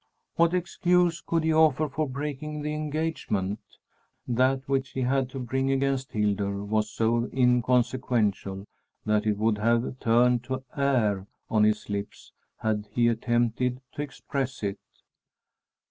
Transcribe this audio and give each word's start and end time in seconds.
What 0.35 0.55
excuse 0.55 1.21
could 1.21 1.43
he 1.43 1.53
offer 1.53 1.87
for 1.87 2.09
breaking 2.09 2.63
the 2.63 2.73
engagement? 2.73 3.59
That 4.27 4.67
which 4.67 4.93
he 4.93 5.01
had 5.01 5.29
to 5.29 5.37
bring 5.39 5.71
against 5.71 6.13
Hildur 6.13 6.63
was 6.63 6.89
so 6.89 7.29
inconsequential 7.31 8.65
that 9.05 9.27
it 9.27 9.37
would 9.37 9.59
have 9.59 9.99
turned 9.99 10.43
to 10.45 10.63
air 10.75 11.27
on 11.51 11.65
his 11.65 11.87
lips 11.87 12.31
had 12.61 12.87
he 12.89 13.09
attempted 13.09 13.79
to 13.91 14.01
express 14.01 14.63
it. 14.63 14.79